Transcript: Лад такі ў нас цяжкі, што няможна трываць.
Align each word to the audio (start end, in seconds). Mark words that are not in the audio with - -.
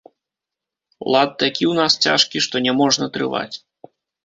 Лад 1.15 1.29
такі 1.43 1.63
ў 1.67 1.73
нас 1.81 1.93
цяжкі, 2.07 2.37
што 2.47 2.55
няможна 2.69 3.11
трываць. 3.19 3.55